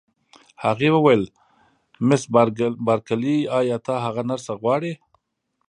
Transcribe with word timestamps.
هغې 0.63 0.89
وویل: 0.95 1.23
مس 2.07 2.23
بارکلي، 2.85 3.37
ایا 3.59 3.77
ته 3.85 3.93
هغه 4.05 4.21
نرسه 4.29 4.53
غواړې؟ 4.61 4.93